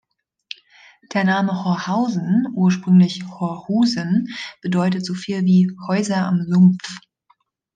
Der 1.13 1.23
Name 1.23 1.63
Horhausen, 1.63 2.47
ursprünglich 2.55 3.23
"Horhusen" 3.29 4.29
bedeutet 4.59 5.05
so 5.05 5.13
viel 5.13 5.45
wie 5.45 5.69
„Häuser 5.87 6.25
am 6.25 6.41
Sumpf“. 6.49 6.99